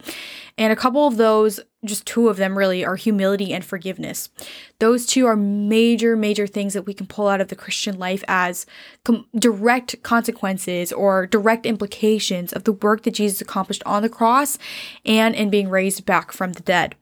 [0.57, 4.31] And a couple of those just two of them really are humility and forgiveness.
[4.79, 8.23] Those two are major, major things that we can pull out of the Christian life
[8.29, 8.67] as
[9.05, 14.59] com- direct consequences or direct implications of the work that Jesus accomplished on the cross
[15.05, 16.95] and in being raised back from the dead.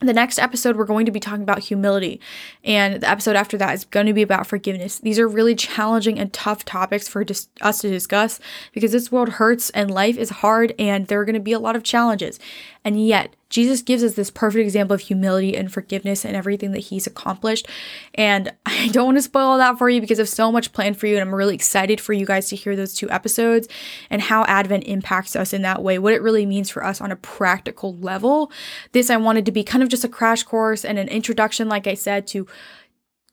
[0.00, 2.20] The next episode we're going to be talking about humility
[2.64, 4.98] and the episode after that is going to be about forgiveness.
[4.98, 8.40] These are really challenging and tough topics for dis- us to discuss
[8.72, 11.60] because this world hurts and life is hard and there are going to be a
[11.60, 12.40] lot of challenges.
[12.84, 16.80] And yet Jesus gives us this perfect example of humility and forgiveness and everything that
[16.80, 17.68] he's accomplished.
[18.14, 20.98] And I don't want to spoil all that for you because I've so much planned
[20.98, 21.14] for you.
[21.14, 23.68] And I'm really excited for you guys to hear those two episodes
[24.10, 27.12] and how Advent impacts us in that way, what it really means for us on
[27.12, 28.50] a practical level.
[28.90, 31.86] This I wanted to be kind of just a crash course and an introduction, like
[31.86, 32.48] I said, to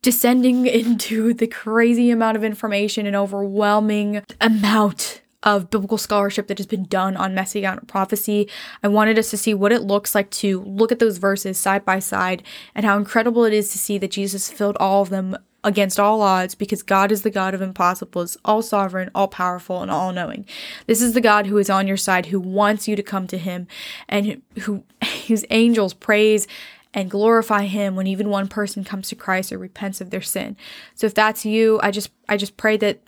[0.03, 6.67] descending into the crazy amount of information and overwhelming amount of biblical scholarship that has
[6.67, 8.47] been done on messianic prophecy.
[8.83, 11.83] I wanted us to see what it looks like to look at those verses side
[11.83, 12.43] by side
[12.75, 16.21] and how incredible it is to see that Jesus filled all of them against all
[16.21, 20.45] odds because God is the God of impossibles, all sovereign, all powerful, and all knowing.
[20.87, 23.37] This is the God who is on your side, who wants you to come to
[23.37, 23.67] him
[24.07, 24.83] and who
[25.27, 26.47] whose angels praise
[26.93, 30.57] and glorify him when even one person comes to Christ or repents of their sin.
[30.95, 33.01] So if that's you, I just I just pray that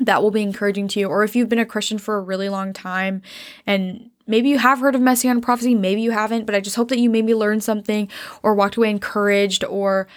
[0.00, 1.06] that will be encouraging to you.
[1.08, 3.22] Or if you've been a Christian for a really long time
[3.66, 6.88] and maybe you have heard of messianic prophecy, maybe you haven't, but I just hope
[6.88, 8.08] that you maybe learned something
[8.42, 10.08] or walked away encouraged or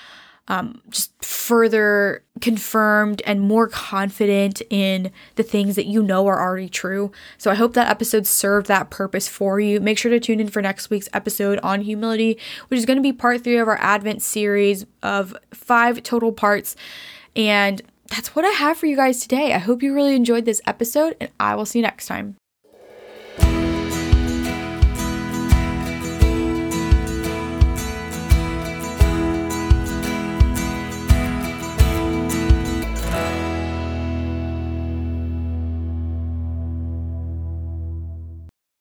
[0.48, 6.70] um, just further confirmed and more confident in the things that you know are already
[6.70, 7.12] true.
[7.40, 9.80] So I hope that episode served that purpose for you.
[9.80, 13.04] Make sure to tune in for next week's episode on humility, which is going to
[13.04, 16.76] be part three of our Advent series of five total parts.
[17.36, 17.82] And
[18.16, 19.52] that's what I have for you guys today.
[19.52, 22.38] I hope you really enjoyed this episode, and I will see you next time.